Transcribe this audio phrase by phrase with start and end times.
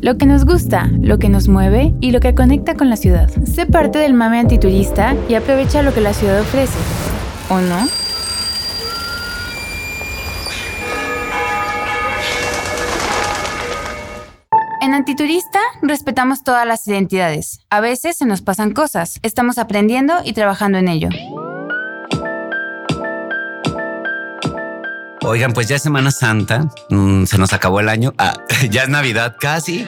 [0.00, 3.28] lo que nos gusta, lo que nos mueve y lo que conecta con la ciudad.
[3.44, 6.78] Sé parte del mame antiturista y aprovecha lo que la ciudad ofrece.
[7.50, 7.86] ¿O no?
[14.82, 17.60] En Antiturista respetamos todas las identidades.
[17.68, 19.20] A veces se nos pasan cosas.
[19.22, 21.10] Estamos aprendiendo y trabajando en ello.
[25.22, 28.38] Oigan, pues ya es Semana Santa, mm, se nos acabó el año, ah,
[28.70, 29.86] ya es Navidad casi.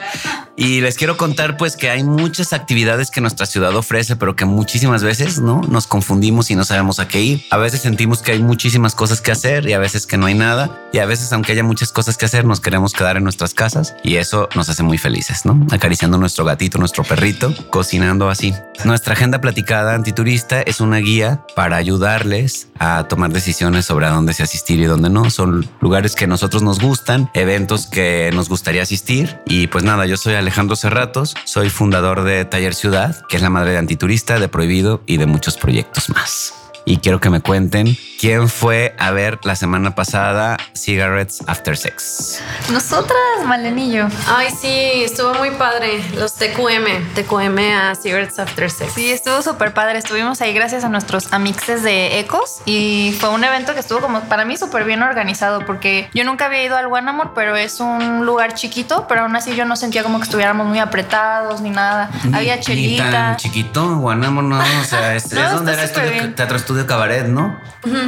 [0.55, 4.45] Y les quiero contar pues que hay muchas actividades que nuestra ciudad ofrece, pero que
[4.45, 7.45] muchísimas veces no nos confundimos y no sabemos a qué ir.
[7.49, 10.35] A veces sentimos que hay muchísimas cosas que hacer y a veces que no hay
[10.35, 10.82] nada.
[10.93, 13.95] Y a veces, aunque haya muchas cosas que hacer, nos queremos quedar en nuestras casas
[14.03, 15.65] y eso nos hace muy felices, ¿no?
[15.71, 18.53] Acariciando nuestro gatito, nuestro perrito, cocinando así.
[18.85, 24.33] Nuestra agenda platicada antiturista es una guía para ayudarles a tomar decisiones sobre a dónde
[24.33, 25.31] se asistir y dónde no.
[25.31, 29.39] Son lugares que a nosotros nos gustan, eventos que nos gustaría asistir.
[29.47, 33.49] Y pues nada, yo soy Alejandro Cerratos, soy fundador de Taller Ciudad, que es la
[33.49, 36.53] madre de Antiturista, de Prohibido y de muchos proyectos más
[36.85, 42.41] y quiero que me cuenten quién fue a ver la semana pasada Cigarettes After Sex.
[42.71, 44.07] Nosotras, Malenillo.
[44.27, 46.01] Ay, sí, estuvo muy padre.
[46.15, 48.93] Los TQM, TQM a Cigarettes After Sex.
[48.93, 49.99] Sí, estuvo súper padre.
[49.99, 54.21] Estuvimos ahí gracias a nuestros amixes de Ecos y fue un evento que estuvo como
[54.21, 58.25] para mí súper bien organizado porque yo nunca había ido al Guanamor, pero es un
[58.25, 62.09] lugar chiquito, pero aún así yo no sentía como que estuviéramos muy apretados ni nada.
[62.33, 63.05] había chelita.
[63.05, 66.72] Ni tan chiquito, Guanamor, no, o sea, es, No, es donde era estudio, teatro estudio
[66.85, 67.59] cabaret, ¿no?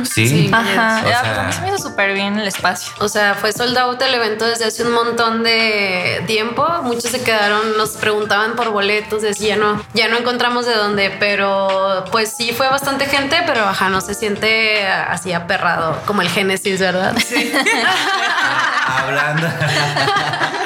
[0.05, 0.27] Sí.
[0.29, 0.49] Sí.
[0.53, 2.93] Ajá, O ya, sea- a mí se me hizo súper bien el espacio.
[2.99, 6.65] O sea, fue sold out el evento desde hace un montón de tiempo.
[6.83, 12.05] Muchos se quedaron, nos preguntaban por boletos, decía no, ya no encontramos de dónde, pero
[12.11, 16.79] pues sí fue bastante gente, pero ajá, no se siente así aperrado como el Génesis,
[16.79, 17.13] ¿verdad?
[17.17, 17.51] Sí.
[18.87, 19.47] Hablando,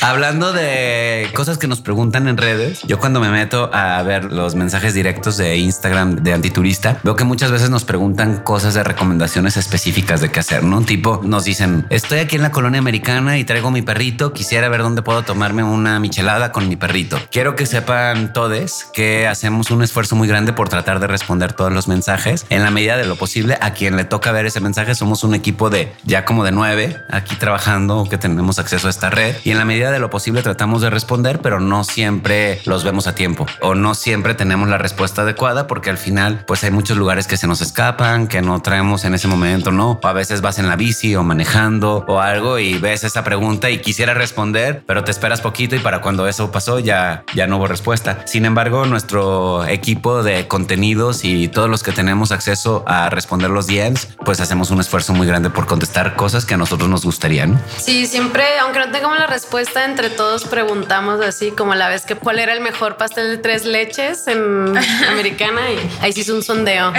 [0.00, 4.54] hablando de cosas que nos preguntan en redes, yo cuando me meto a ver los
[4.54, 9.56] mensajes directos de Instagram de Antiturista, veo que muchas veces nos preguntan cosas de recomendaciones
[9.56, 10.82] específicas de qué hacer, ¿no?
[10.82, 14.82] Tipo, nos dicen, estoy aquí en la colonia americana y traigo mi perrito, quisiera ver
[14.82, 17.18] dónde puedo tomarme una michelada con mi perrito.
[17.30, 21.72] Quiero que sepan todos que hacemos un esfuerzo muy grande por tratar de responder todos
[21.72, 23.58] los mensajes en la medida de lo posible.
[23.60, 26.96] A quien le toca ver ese mensaje somos un equipo de ya como de nueve
[27.10, 30.42] aquí trabajando que tenemos acceso a esta red y en la medida de lo posible
[30.42, 34.78] tratamos de responder, pero no siempre los vemos a tiempo o no siempre tenemos la
[34.78, 38.60] respuesta adecuada porque al final pues hay muchos lugares que se nos escapan, que no
[38.62, 40.00] traemos en ese momento, no.
[40.02, 43.70] O a veces vas en la bici o manejando o algo y ves esa pregunta
[43.70, 47.56] y quisiera responder, pero te esperas poquito y para cuando eso pasó ya, ya no
[47.56, 48.22] hubo respuesta.
[48.24, 53.66] Sin embargo, nuestro equipo de contenidos y todos los que tenemos acceso a responder los
[53.66, 57.60] DMs, pues hacemos un esfuerzo muy grande por contestar cosas que a nosotros nos gustarían.
[57.78, 62.14] Sí, siempre, aunque no tengamos la respuesta, entre todos preguntamos así como la vez que
[62.14, 64.76] cuál era el mejor pastel de tres leches en
[65.10, 66.92] americana y ahí se hizo un sondeo.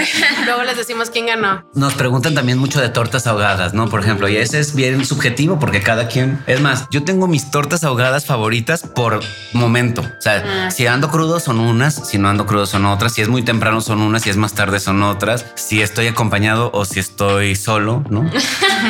[0.45, 1.63] Luego les decimos quién ganó.
[1.73, 3.89] Nos preguntan también mucho de tortas ahogadas, ¿no?
[3.89, 6.43] Por ejemplo, y ese es bien subjetivo porque cada quien...
[6.47, 9.21] Es más, yo tengo mis tortas ahogadas favoritas por
[9.53, 10.01] momento.
[10.01, 13.27] O sea, si ando crudo son unas, si no ando crudo son otras, si es
[13.27, 16.99] muy temprano son unas, si es más tarde son otras, si estoy acompañado o si
[16.99, 18.29] estoy solo, ¿no?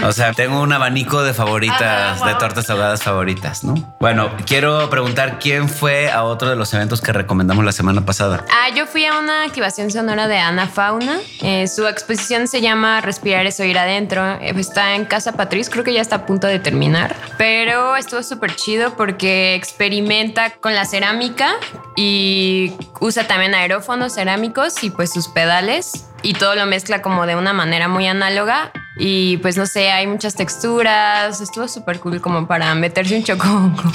[0.04, 3.27] O sea, tengo un abanico de favoritas, de tortas ahogadas favoritas,
[3.64, 3.96] ¿no?
[4.00, 8.46] Bueno, quiero preguntar quién fue a otro de los eventos que recomendamos la semana pasada.
[8.52, 11.18] Ah, yo fui a una activación sonora de Ana Fauna.
[11.42, 14.26] Eh, su exposición se llama Respirar es oír adentro.
[14.42, 17.16] Eh, Está en Casa Patriz, creo que ya está a punto de terminar.
[17.38, 21.54] Pero estuvo súper chido porque experimenta con la cerámica
[21.96, 26.06] y usa también aerófonos cerámicos y pues sus pedales.
[26.24, 28.72] Y todo lo mezcla como de una manera muy análoga.
[29.00, 31.40] Y pues no sé, hay muchas texturas.
[31.42, 33.84] Estuvo súper cool como para meterse un chocongo.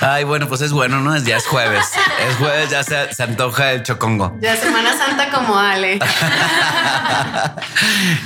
[0.00, 1.14] Ay, bueno, pues es bueno, ¿no?
[1.14, 1.86] Es ya es jueves.
[2.28, 4.36] Es jueves, ya se, se antoja el chocongo.
[4.40, 5.98] Ya Semana Santa como Ale.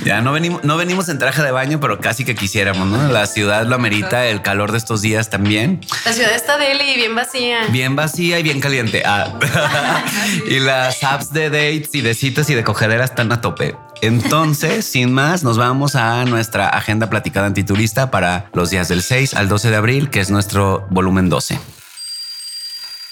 [0.03, 3.11] Ya no venimos, no venimos en traje de baño, pero casi que quisiéramos, ¿no?
[3.11, 5.81] La ciudad lo amerita, el calor de estos días también.
[6.05, 7.59] La ciudad está deli y bien vacía.
[7.69, 9.03] Bien vacía y bien caliente.
[9.05, 9.33] Ah.
[10.47, 12.63] y las apps de dates y de citas y de
[13.03, 13.75] están a tope.
[14.01, 19.33] Entonces, sin más, nos vamos a nuestra agenda platicada antiturista para los días del 6
[19.33, 21.59] al 12 de abril, que es nuestro volumen 12.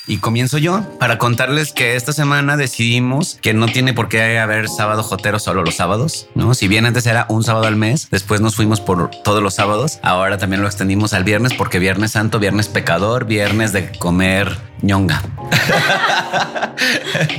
[0.05, 4.67] Y comienzo yo para contarles que esta semana decidimos que no tiene por qué haber
[4.67, 6.53] sábado jotero solo los sábados, ¿no?
[6.55, 9.99] Si bien antes era un sábado al mes, después nos fuimos por todos los sábados,
[10.03, 15.23] ahora también lo extendimos al viernes porque Viernes Santo, Viernes Pecador, Viernes de comer ñonga.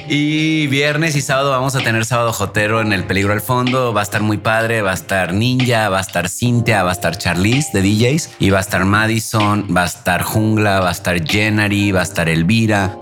[0.09, 3.93] y viernes y sábado vamos a tener sábado jotero en el peligro al fondo.
[3.93, 6.93] Va a estar muy padre, va a estar Ninja, va a estar Cintia, va a
[6.95, 10.93] estar Charlize de DJs y va a estar Madison, va a estar Jungla, va a
[10.93, 12.54] estar Jenary, va a estar Elvira,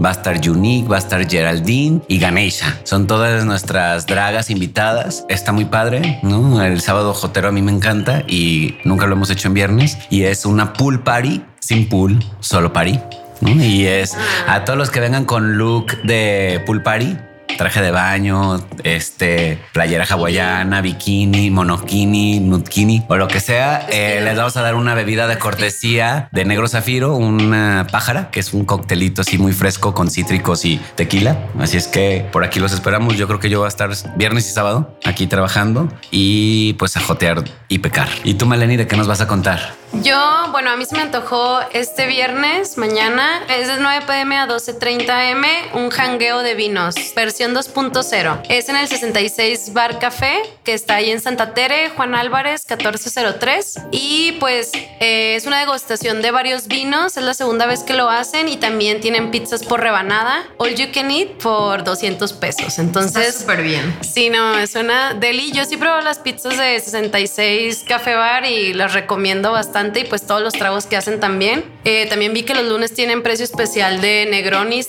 [0.02, 2.78] va a estar Unique, va a estar Geraldine y Ganesha.
[2.84, 5.24] Son todas nuestras dragas invitadas.
[5.28, 6.20] Está muy padre.
[6.22, 10.22] El sábado jotero a mí me encanta y nunca lo hemos hecho en viernes y
[10.22, 12.98] es una pool party sin pool, solo party.
[13.42, 14.16] Y es
[14.46, 17.16] a todos los que vengan con look de pool party,
[17.56, 24.36] traje de baño, este, playera hawaiana, bikini, monokini, nutkini o lo que sea, eh, les
[24.36, 28.64] vamos a dar una bebida de cortesía de negro zafiro, una pájara, que es un
[28.64, 31.38] coctelito así muy fresco con cítricos y tequila.
[31.58, 33.16] Así es que por aquí los esperamos.
[33.16, 37.00] Yo creo que yo voy a estar viernes y sábado aquí trabajando y pues a
[37.00, 38.08] jotear y pecar.
[38.24, 39.81] ¿Y tú, Melanie, de qué nos vas a contar?
[40.00, 44.48] Yo, bueno, a mí se me antojó este viernes, mañana, es de 9 pm a
[44.48, 48.40] 12.30 m, un jangueo de vinos, versión 2.0.
[48.48, 53.82] Es en el 66 Bar Café, que está ahí en Santa Tere, Juan Álvarez, 1403.
[53.90, 58.08] Y pues eh, es una degustación de varios vinos, es la segunda vez que lo
[58.08, 62.78] hacen y también tienen pizzas por rebanada, all you can eat por 200 pesos.
[62.78, 63.94] Entonces, súper bien.
[64.00, 65.52] Sí, no, suena deli.
[65.52, 70.26] Yo sí probé las pizzas de 66 Café Bar y las recomiendo bastante y pues
[70.26, 71.64] todos los tragos que hacen también.
[71.84, 74.88] Eh, también vi que los lunes tienen precio especial de Negronis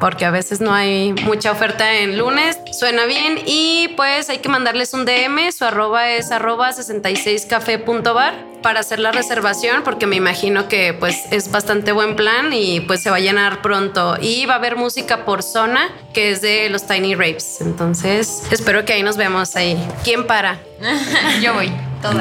[0.00, 2.58] porque a veces no hay mucha oferta en lunes.
[2.78, 5.52] Suena bien y pues hay que mandarles un DM.
[5.52, 11.50] Su arroba es arroba 66café.bar para hacer la reservación porque me imagino que pues es
[11.50, 15.24] bastante buen plan y pues se va a llenar pronto y va a haber música
[15.24, 19.76] por zona que es de los Tiny Rapes entonces espero que ahí nos vemos ahí
[20.04, 20.60] ¿quién para?
[21.42, 21.72] yo voy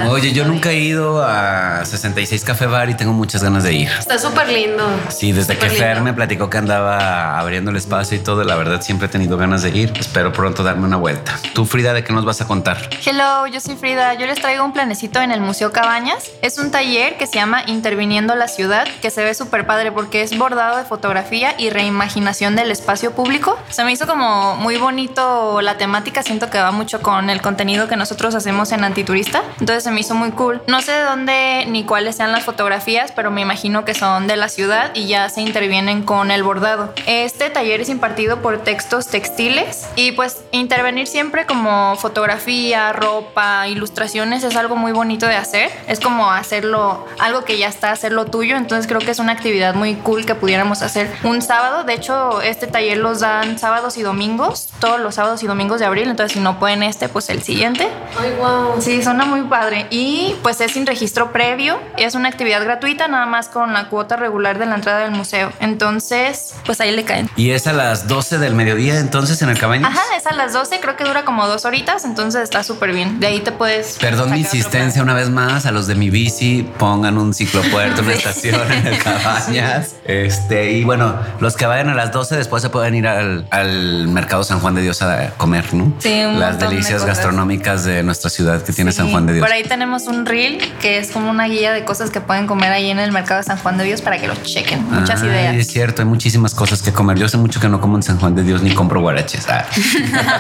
[0.10, 3.90] Oye, yo nunca he ido a 66 Café Bar y tengo muchas ganas de ir.
[3.98, 4.88] Está súper lindo.
[5.10, 8.82] Sí, desde que Fer me platicó que andaba abriendo el espacio y todo, la verdad
[8.82, 9.94] siempre he tenido ganas de ir.
[10.00, 11.40] Espero pronto darme una vuelta.
[11.54, 12.90] Tú, Frida, ¿de qué nos vas a contar?
[13.06, 14.14] Hello, yo soy Frida.
[14.14, 16.32] Yo les traigo un planecito en el Museo Cabañas.
[16.42, 20.22] Es un taller que se llama Interviniendo la Ciudad, que se ve súper padre porque
[20.22, 23.58] es bordado de fotografía y reimaginación del espacio público.
[23.70, 26.22] Se me hizo como muy bonito la temática.
[26.22, 29.42] Siento que va mucho con el contenido que nosotros hacemos en Antiturista.
[29.60, 30.62] Entonces se me hizo muy cool.
[30.68, 34.36] No sé de dónde ni cuáles sean las fotografías, pero me imagino que son de
[34.36, 36.94] la ciudad y ya se intervienen con el bordado.
[37.06, 44.44] Este taller es impartido por textos textiles y pues intervenir siempre como fotografía, ropa, ilustraciones
[44.44, 45.72] es algo muy bonito de hacer.
[45.88, 48.58] Es como hacerlo, algo que ya está, hacerlo tuyo.
[48.58, 51.84] Entonces creo que es una actividad muy cool que pudiéramos hacer un sábado.
[51.84, 55.86] De hecho, este taller los dan sábados y domingos, todos los sábados y domingos de
[55.86, 56.10] abril.
[56.10, 57.88] Entonces si no pueden este, pues el siguiente.
[58.20, 58.82] Ay, wow.
[58.82, 59.61] Sí, suena muy padre.
[59.90, 61.80] Y pues es sin registro previo.
[61.98, 65.52] Es una actividad gratuita, nada más con la cuota regular de la entrada del museo.
[65.60, 67.30] Entonces, pues ahí le caen.
[67.36, 69.86] ¿Y es a las 12 del mediodía entonces en el cabaño?
[69.86, 73.20] Ajá, es a las 12, creo que dura como dos horitas, entonces está súper bien.
[73.20, 73.98] De ahí te puedes...
[74.00, 78.14] Perdón mi insistencia una vez más a los de mi bici, pongan un ciclopuerto, una
[78.22, 79.96] estación en el cabañas.
[80.06, 84.08] Este, y bueno, los que vayan a las 12 después se pueden ir al, al
[84.08, 85.94] mercado San Juan de Dios a comer, ¿no?
[86.00, 89.34] Sí, un Las de delicias gastronómicas de nuestra ciudad que tiene Sí, San Juan de
[89.34, 89.46] Dios.
[89.46, 92.72] Por ahí tenemos un reel que es como una guía de cosas que pueden comer
[92.72, 94.84] ahí en el mercado de San Juan de Dios para que lo chequen.
[94.90, 95.56] Muchas Ay, ideas.
[95.56, 97.20] Es cierto, hay muchísimas cosas que comer.
[97.20, 99.48] Yo sé mucho que no como en San Juan de Dios ni compro guaraches.
[99.50, 99.66] Ah.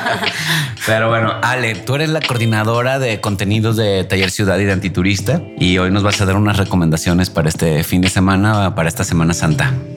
[0.85, 5.41] Pero bueno, Ale, tú eres la coordinadora de contenidos de Taller Ciudad y de Antiturista
[5.59, 9.03] y hoy nos vas a dar unas recomendaciones para este fin de semana, para esta
[9.03, 9.50] Semana Santa.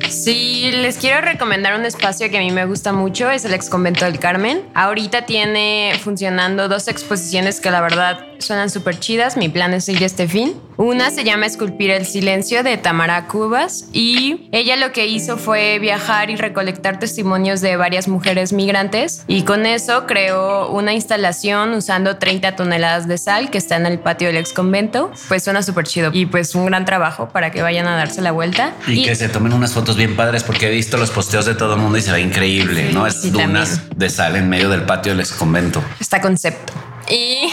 [0.09, 3.69] Sí, les quiero recomendar un espacio que a mí me gusta mucho, es el ex
[3.69, 4.63] convento del Carmen.
[4.75, 9.37] Ahorita tiene funcionando dos exposiciones que la verdad suenan súper chidas.
[9.37, 10.55] Mi plan es ir este fin.
[10.77, 15.79] Una se llama Esculpir el Silencio de Tamara Cubas y ella lo que hizo fue
[15.79, 22.17] viajar y recolectar testimonios de varias mujeres migrantes y con eso creó una instalación usando
[22.17, 25.13] 30 toneladas de sal que está en el patio del ex convento.
[25.29, 28.33] Pues suena súper chido y pues un gran trabajo para que vayan a darse la
[28.33, 28.73] vuelta.
[28.89, 31.75] Y, que se tomen unas fotos bien padres porque he visto los posteos de todo
[31.75, 33.07] el mundo y se ve increíble, ¿no?
[33.07, 33.99] Es sí, dunas también.
[33.99, 35.83] de sal en medio del patio del ex convento.
[36.01, 36.73] está concepto.
[37.09, 37.49] Y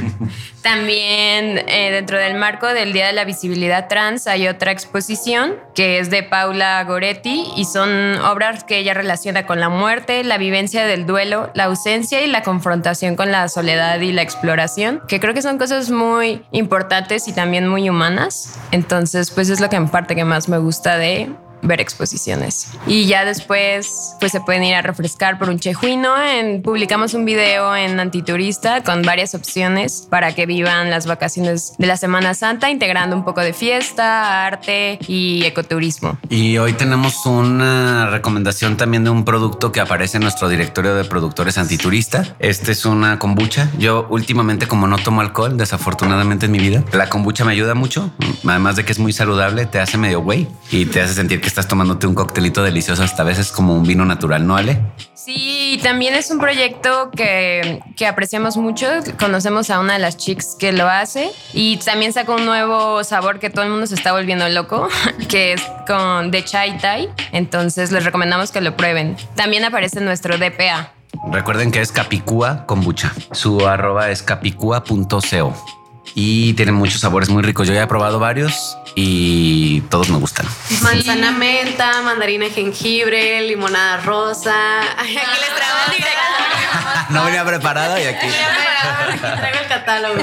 [0.62, 5.98] también eh, dentro del marco del Día de la Visibilidad Trans hay otra exposición que
[5.98, 10.86] es de Paula Goretti y son obras que ella relaciona con la muerte, la vivencia
[10.86, 15.34] del duelo, la ausencia y la confrontación con la soledad y la exploración, que creo
[15.34, 18.58] que son cosas muy importantes y también muy humanas.
[18.72, 21.30] Entonces, pues es lo que en parte que más me gusta de
[21.66, 22.68] ver exposiciones.
[22.86, 26.16] Y ya después, pues se pueden ir a refrescar por un chejuino.
[26.20, 31.86] En, publicamos un video en Antiturista con varias opciones para que vivan las vacaciones de
[31.86, 36.18] la Semana Santa, integrando un poco de fiesta, arte y ecoturismo.
[36.28, 41.04] Y hoy tenemos una recomendación también de un producto que aparece en nuestro directorio de
[41.04, 42.36] productores antiturista.
[42.38, 43.70] Este es una kombucha.
[43.78, 48.10] Yo últimamente, como no tomo alcohol, desafortunadamente en mi vida, la kombucha me ayuda mucho.
[48.46, 51.48] Además de que es muy saludable, te hace medio güey y te hace sentir que
[51.56, 54.78] estás tomándote un coctelito delicioso, hasta a veces como un vino natural, ¿no, Ale?
[55.14, 58.86] Sí, también es un proyecto que, que, apreciamos mucho.
[59.18, 63.38] Conocemos a una de las chicas que lo hace y también sacó un nuevo sabor
[63.38, 64.86] que todo el mundo se está volviendo loco,
[65.30, 67.08] que es con de chai thai.
[67.32, 69.16] Entonces les recomendamos que lo prueben.
[69.34, 70.92] También aparece nuestro DPA.
[71.32, 73.14] Recuerden que es Capicúa Kombucha.
[73.32, 75.54] Su arroba es capicúa.co
[76.18, 77.68] y tiene muchos sabores muy ricos.
[77.68, 80.46] Yo ya he probado varios y todos me gustan.
[80.82, 84.80] Manzana menta, mandarina jengibre, limonada rosa.
[84.98, 85.76] aquí les traigo
[87.10, 88.26] No venía preparada y aquí.
[89.20, 90.22] traigo el catálogo.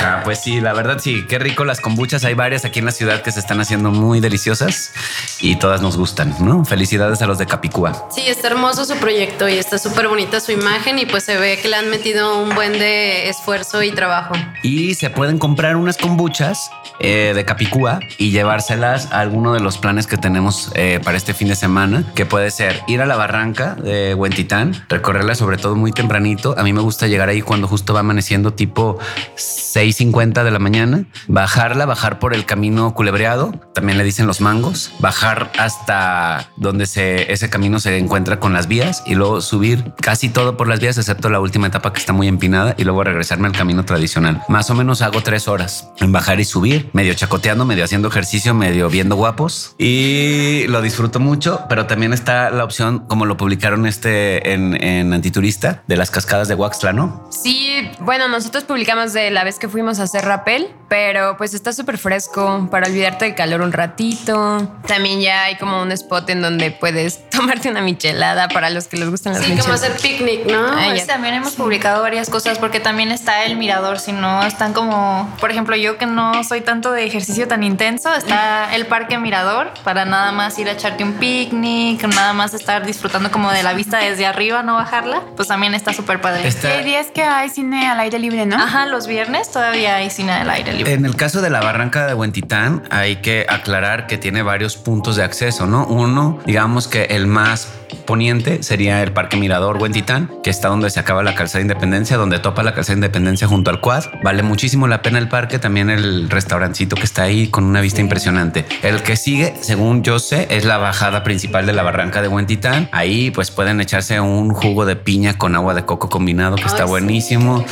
[0.00, 2.24] Ah, pues sí, la verdad sí, qué rico las kombuchas.
[2.24, 4.92] Hay varias aquí en la ciudad que se están haciendo muy deliciosas
[5.40, 6.64] y todas nos gustan, ¿no?
[6.64, 8.08] Felicidades a los de Capicúa.
[8.10, 11.58] Sí, está hermoso su proyecto y está súper bonita su imagen y pues se ve
[11.60, 14.34] que le han metido un buen de esfuerzo y trabajo.
[14.62, 19.78] Y se pueden comprar unas kombuchas eh, de Capicúa y llevárselas a alguno de los
[19.78, 23.16] planes que tenemos eh, para este fin de semana, que puede ser ir a la
[23.16, 26.54] barranca de Huentitán, recorrerla sobre todo muy tempranito.
[26.58, 28.98] A mí me gusta llegar ahí cuando justo va amaneciendo tipo
[29.36, 34.92] 6.50 de la mañana, bajarla, bajar por el camino culebreado, también le dicen los mangos,
[35.00, 40.28] bajar hasta donde se, ese camino se encuentra con las vías y luego subir casi
[40.28, 43.46] todo por las vías, excepto la última etapa que está muy empinada y luego regresarme
[43.46, 44.42] al camino tradicional.
[44.48, 48.54] Más o menos hago tres horas en bajar y subir, medio chacoteando, medio haciendo ejercicio,
[48.54, 53.86] medio viendo guapos y lo disfruto mucho, pero también está la opción, como lo publicaron
[53.86, 57.28] este en, en Antiturista, de las cascadas de Huaxtla, ¿no?
[57.30, 61.72] Sí, bueno, nosotros publicamos de la vez que fuimos a hacer rappel, pero pues está
[61.72, 64.78] súper fresco para olvidarte del calor un ratito.
[64.86, 68.96] También ya hay como un spot en donde puedes tomarte una michelada para los que
[68.96, 69.80] les gustan las sí, micheladas.
[69.80, 70.72] como hacer picnic, ¿no?
[70.84, 75.34] Pues también hemos publicado varias cosas porque también está el mirador, si no están como,
[75.40, 79.72] por ejemplo, yo que no soy tanto de ejercicio tan intenso, está el parque mirador
[79.84, 83.72] para nada más ir a echarte un picnic, nada más estar disfrutando como de la
[83.72, 86.46] vista desde arriba, no bajarla, pues también está súper padre.
[86.46, 88.56] Está- Hay días que hay cine al aire libre, ¿no?
[88.56, 90.92] Ajá, los viernes todavía hay cine al aire libre.
[90.92, 95.16] En el caso de la barranca de Huentitán, hay que aclarar que tiene varios puntos
[95.16, 95.86] de acceso, ¿no?
[95.86, 101.00] Uno, digamos que el más poniente sería el Parque Mirador Huentitán, que está donde se
[101.00, 104.04] acaba la calzada de Independencia, donde topa la calzada de Independencia junto al Quad.
[104.22, 108.00] Vale muchísimo la pena el parque, también el restaurancito que está ahí con una vista
[108.00, 108.64] impresionante.
[108.82, 112.88] El que sigue, según yo sé, es la bajada principal de la barranca de Huentitán.
[112.92, 116.84] Ahí pues pueden echarse un jugo de piña con agua de coco combinado que está
[116.84, 116.88] sí.
[116.88, 117.64] buenísimo.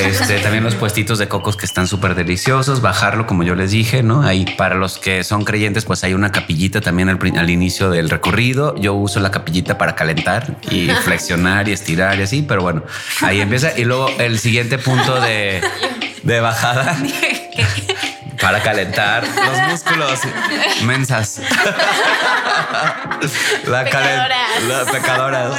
[0.00, 4.02] Este, también los puestitos de cocos que están súper deliciosos, bajarlo como yo les dije,
[4.02, 4.22] ¿no?
[4.22, 8.74] Ahí para los que son creyentes pues hay una capillita también al inicio del recorrido.
[8.76, 12.82] Yo uso la capillita para calentar y flexionar y estirar y así, pero bueno,
[13.20, 13.78] ahí empieza.
[13.78, 15.62] Y luego el siguiente punto de,
[16.22, 16.96] de bajada.
[18.40, 20.20] Para calentar los músculos
[20.84, 21.40] mensas.
[23.66, 24.28] La Pecadoras.
[24.68, 25.52] la- pecadoras.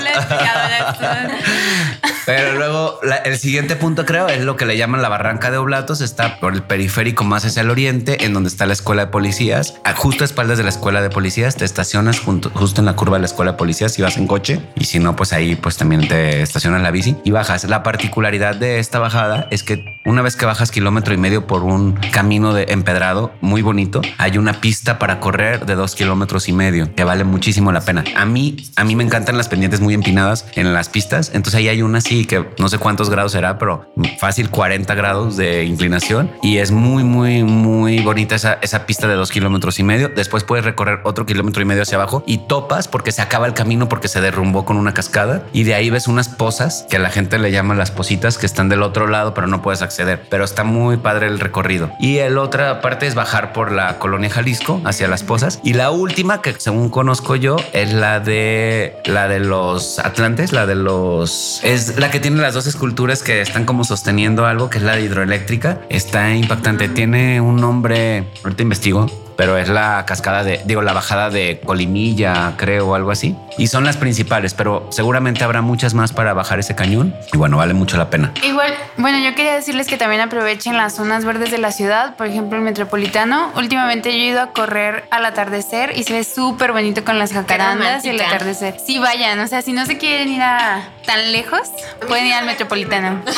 [2.26, 5.58] Pero luego la- el siguiente punto creo es lo que le llaman la barranca de
[5.58, 6.00] Oblatos.
[6.02, 9.76] Está por el periférico más hacia el oriente, en donde está la escuela de policías.
[9.84, 12.96] A- Justo a espaldas de la escuela de policías te estacionas junto, justo en la
[12.96, 14.60] curva de la escuela de policías si vas en coche.
[14.76, 17.64] Y si no, pues ahí pues también te estacionas la bici y bajas.
[17.66, 21.64] La particularidad de esta bajada es que una vez que bajas kilómetro y medio por
[21.64, 26.54] un camino de empedrado muy bonito, hay una pista para correr de dos kilómetros y
[26.54, 28.04] medio que vale muchísimo la pena.
[28.16, 31.32] A mí, a mí me encantan las pendientes muy empinadas en las pistas.
[31.34, 35.38] Entonces ahí hay una así que no sé cuántos grados será, pero fácil 40 grados
[35.38, 39.84] de inclinación y es muy, muy, muy bonita esa, esa pista de dos kilómetros y
[39.84, 40.10] medio.
[40.10, 43.54] Después puedes recorrer otro kilómetro y medio hacia abajo y topas porque se acaba el
[43.54, 47.10] camino porque se derrumbó con una cascada y de ahí ves unas pozas que la
[47.10, 50.24] gente le llama las positas que están del otro lado, pero no puedes acceder.
[50.30, 51.92] Pero está muy padre el recorrido.
[52.00, 55.60] Y el otra parte es bajar por la colonia Jalisco hacia las pozas.
[55.64, 60.68] Y la última que según conozco yo es la de la de los Atlantes, la
[60.68, 64.78] de los es la que tiene las dos esculturas que están como sosteniendo algo que
[64.78, 65.82] es la de hidroeléctrica.
[65.90, 66.90] Está impactante.
[66.90, 69.23] Tiene un nombre, ahorita investigo.
[69.36, 73.36] Pero es la cascada de, digo, la bajada de Colimilla, creo, o algo así.
[73.58, 77.16] Y son las principales, pero seguramente habrá muchas más para bajar ese cañón.
[77.32, 78.32] Y bueno, vale mucho la pena.
[78.44, 82.28] Igual, bueno, yo quería decirles que también aprovechen las zonas verdes de la ciudad, por
[82.28, 83.52] ejemplo, el metropolitano.
[83.56, 87.34] Últimamente yo he ido a correr al atardecer y se ve súper bonito con las
[87.34, 88.78] jacarandas y el atardecer.
[88.86, 91.72] Sí, vayan, o sea, si no se quieren ir a tan lejos,
[92.08, 93.22] pueden ir al metropolitano.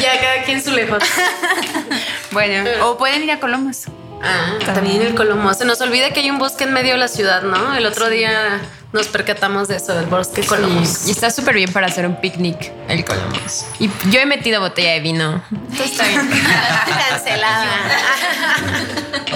[0.00, 1.02] Ya cada quien su lejos.
[2.32, 3.86] Bueno, o pueden ir a Colomos.
[4.22, 5.52] Ah, también el Colomo.
[5.54, 7.74] Se nos olvida que hay un bosque en medio de la ciudad, ¿no?
[7.76, 8.60] El otro día
[8.92, 11.06] nos percatamos de eso, del bosque Colomos.
[11.06, 13.66] Y está súper bien para hacer un picnic, el Colomos.
[13.78, 15.42] Y yo he metido botella de vino.
[15.78, 16.28] Está bien.
[17.10, 17.66] Cancelada.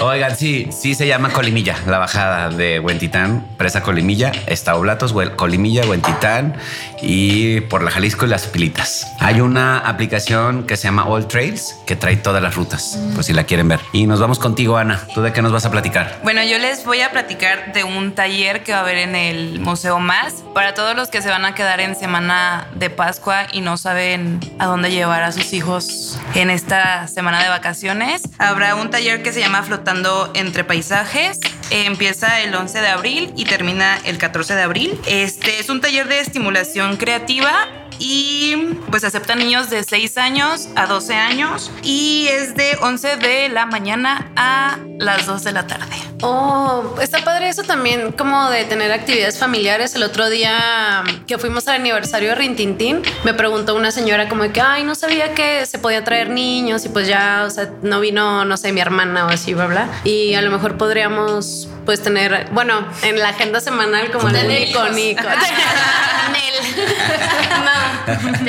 [0.01, 5.85] Oigan, sí, sí se llama Colimilla, la bajada de Huentitán, presa Colimilla, está Oblatos, Colimilla,
[5.85, 6.55] Huentitán
[7.03, 9.05] y por la Jalisco y las Pilitas.
[9.19, 13.33] Hay una aplicación que se llama All Trails que trae todas las rutas, por si
[13.33, 13.79] la quieren ver.
[13.93, 15.01] Y nos vamos contigo, Ana.
[15.13, 16.19] ¿Tú de qué nos vas a platicar?
[16.23, 19.40] Bueno, yo les voy a platicar de un taller que va a haber en el
[19.59, 23.61] Museo Más para todos los que se van a quedar en semana de Pascua y
[23.61, 28.23] no saben a dónde llevar a sus hijos en esta semana de vacaciones.
[28.37, 31.39] Habrá un taller que se llama Flotando entre Paisajes.
[31.69, 34.99] Empieza el 11 de abril y termina el 14 de abril.
[35.05, 37.67] Este es un taller de estimulación creativa
[37.99, 38.55] y
[38.89, 43.65] pues acepta niños de 6 años a 12 años y es de 11 de la
[43.67, 46.10] mañana a las 2 de la tarde.
[46.21, 49.95] Oh, está padre eso también, como de tener actividades familiares.
[49.95, 54.51] El otro día que fuimos al aniversario de Rintintín, me preguntó una señora como de
[54.51, 57.99] que, ay, no sabía que se podía traer niños y pues ya, o sea, no
[57.99, 59.89] vino, no sé, mi hermana o así, bla, bla.
[60.03, 64.61] Y a lo mejor podríamos, pues, tener, bueno, en la agenda semanal como el Tener
[64.61, 64.95] único, hijos.
[64.95, 65.23] Nico.
[67.65, 68.45] no.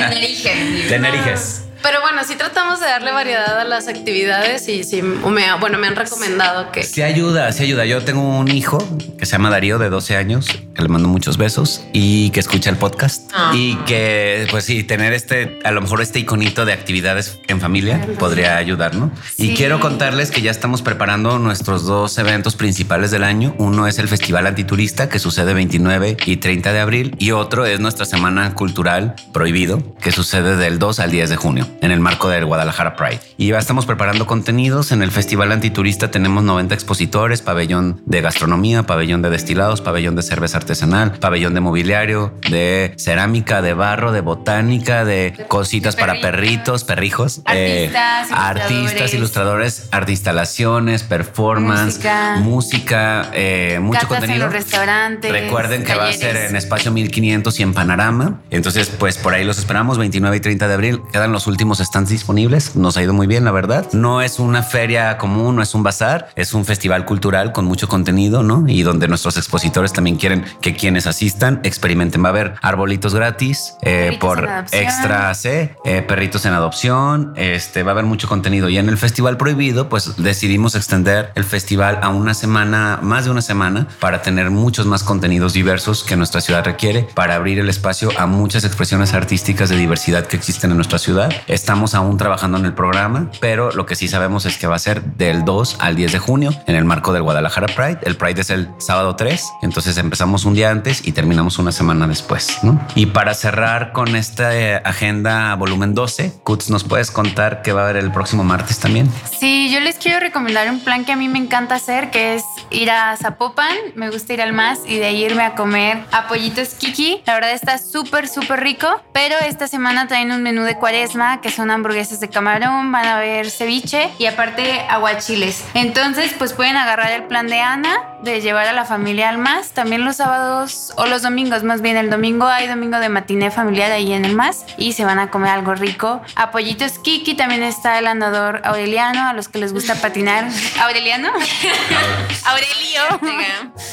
[0.89, 1.62] Tener hijas.
[1.83, 5.87] Pero bueno, sí tratamos de darle variedad a las actividades y sí, me, bueno, me
[5.87, 6.83] han recomendado que...
[6.83, 7.85] Sí ayuda, sí ayuda.
[7.85, 8.77] Yo tengo un hijo
[9.19, 12.69] que se llama Darío de 12 años, que le mando muchos besos y que escucha
[12.69, 17.39] el podcast y que pues sí, tener este, a lo mejor este iconito de actividades
[17.49, 19.11] en familia podría ayudar, ¿no?
[19.37, 23.55] Y quiero contarles que ya estamos preparando nuestros dos eventos principales del año.
[23.57, 27.81] Uno es el Festival Antiturista que sucede 29 y 30 de abril y otro es
[27.81, 32.29] nuestra Semana Cultural Prohibido que sucede del 2 al 10 de junio en el marco
[32.29, 33.19] del Guadalajara Pride.
[33.37, 34.91] Y ya estamos preparando contenidos.
[34.91, 40.21] En el Festival Antiturista tenemos 90 expositores, pabellón de gastronomía, pabellón de destilados, pabellón de
[40.23, 46.83] cerveza artesanal, pabellón de mobiliario, de cerámica, de barro, de botánica, de cositas para perritos,
[46.83, 49.13] perrijos, eh, Artistas, artistas, ilustradores.
[49.13, 52.35] ilustradores, arte instalaciones, performance, Música.
[52.39, 54.45] música, eh, mucho Catas en contenido.
[54.45, 58.41] los restaurantes, Recuerden que va a ser en espacio 1500 y en Panorama.
[58.51, 61.01] Entonces, pues por ahí los esperamos 29 y 30 de abril.
[61.11, 62.75] Quedan los últimos stands disponibles.
[62.75, 63.87] Nos ha ido muy bien, la verdad.
[63.93, 67.87] No es una feria común, no es un bazar, es un festival cultural con mucho
[67.87, 68.65] contenido, ¿no?
[68.67, 72.23] Y donde nuestros expositores también quieren que quienes asistan experimenten.
[72.23, 77.33] Va a haber arbolitos gratis eh, por extra C, eh, perritos en adopción.
[77.35, 78.69] Este va a haber mucho contenido.
[78.69, 83.31] Y en el Festival Prohibido, pues decidimos extender el festival a una semana, más de
[83.31, 87.69] una semana, para tener muchos más contenidos diversos que nuestra ciudad requiere, para abrir el
[87.69, 91.31] espacio a muchas expresiones artísticas de diversidad que existen en nuestra ciudad.
[91.53, 94.79] Estamos aún trabajando en el programa, pero lo que sí sabemos es que va a
[94.79, 97.99] ser del 2 al 10 de junio en el marco del Guadalajara Pride.
[98.01, 102.07] El Pride es el sábado 3, entonces empezamos un día antes y terminamos una semana
[102.07, 102.81] después, ¿no?
[102.95, 107.81] Y para cerrar con esta eh, agenda volumen 12, Kutz, ¿nos puedes contar qué va
[107.81, 109.07] a haber el próximo martes también?
[109.39, 112.43] Sí, yo les quiero recomendar un plan que a mí me encanta hacer, que es
[112.71, 116.27] ir a Zapopan, me gusta ir al más y de ahí irme a comer a
[116.27, 117.21] Pollitos Kiki.
[117.27, 121.49] La verdad está súper, súper rico, pero esta semana traen un menú de cuaresma, que
[121.49, 125.63] son hamburguesas de camarón, van a ver ceviche y aparte aguachiles.
[125.73, 129.71] Entonces, pues pueden agarrar el plan de Ana, de llevar a la familia al más,
[129.71, 133.91] también los sábados o los domingos, más bien el domingo hay domingo de matiné familiar
[133.91, 136.21] ahí en el más y se van a comer algo rico.
[136.35, 140.45] A Pollitos Kiki también está el andador Aureliano, a los que les gusta patinar.
[140.81, 141.29] ¿Aureliano?
[142.45, 143.19] Aurelio.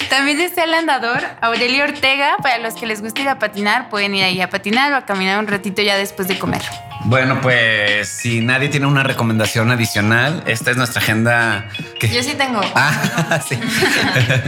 [0.08, 4.14] También está el andador Aurelio Ortega, para los que les gusta ir a patinar, pueden
[4.14, 6.62] ir ahí a patinar o a caminar un ratito ya después de comer.
[7.04, 11.66] Bueno, pues si nadie tiene una recomendación adicional, esta es nuestra agenda.
[11.98, 12.60] que- Yo sí tengo.
[12.74, 13.58] Ah, sí.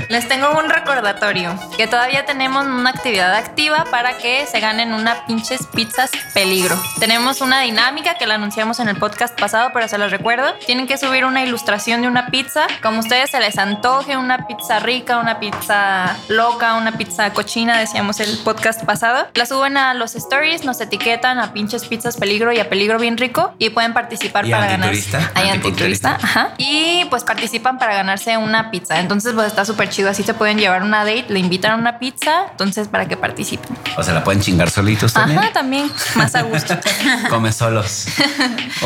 [0.08, 5.26] Les tengo un recordatorio que todavía tenemos una actividad activa para que se ganen una
[5.26, 6.76] pinches pizzas peligro.
[7.00, 10.52] Tenemos una dinámica que la anunciamos en el podcast pasado, pero se los recuerdo.
[10.66, 14.78] Tienen que subir una ilustración de una pizza, como ustedes se les antoje, una pizza
[14.78, 19.26] rica, una pizza loca, una pizza cochina, decíamos el podcast pasado.
[19.34, 23.16] La suben a los stories, nos etiquetan a pinches pizzas peligro y a peligro bien
[23.16, 24.90] rico y pueden participar ¿Y para ganar.
[24.90, 25.30] antiturista?
[25.34, 26.50] Hay antiturista, ajá.
[26.58, 29.00] Y pues participan para ganarse una pizza.
[29.00, 30.10] Entonces, pues está súper chido.
[30.10, 33.76] Así se pueden llevar una date, le invitan a una pizza, entonces para que participen.
[33.96, 35.38] O sea, la pueden chingar solitos también.
[35.38, 36.74] Ajá, también más a gusto.
[37.30, 38.06] Come solos.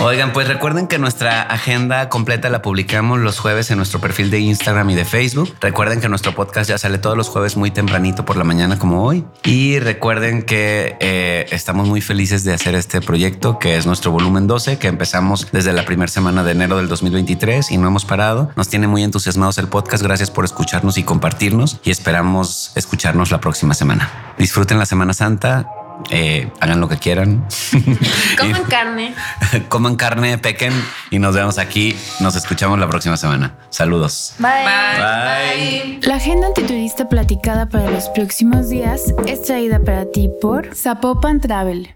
[0.00, 4.40] Oigan, pues recuerden que nuestra agenda completa la publicamos los jueves en nuestro perfil de
[4.40, 5.54] Instagram y de Facebook.
[5.60, 9.04] Recuerden que nuestro podcast ya sale todos los jueves muy tempranito por la mañana como
[9.04, 9.24] hoy.
[9.44, 14.46] Y recuerden que eh, estamos muy felices de hacer este proyecto que es nuestro volumen
[14.46, 18.50] 12, que empezamos desde la primera semana de enero del 2023 y no hemos parado.
[18.56, 20.02] Nos tiene muy entusiasmados el podcast.
[20.02, 24.10] Gracias por escucharnos y compartirnos y esperamos escucharnos la próxima semana.
[24.36, 25.68] Disfruten la Semana Santa.
[26.10, 27.46] eh, hagan lo que quieran.
[28.38, 29.14] Coman carne.
[29.68, 30.72] coman carne, pequen
[31.12, 31.96] y nos vemos aquí.
[32.18, 33.54] Nos escuchamos la próxima semana.
[33.70, 34.34] Saludos.
[34.40, 34.50] Bye.
[34.66, 36.00] Bye.
[36.02, 41.94] La agenda antiturista platicada para los próximos días es traída para ti por Zapopan Travel.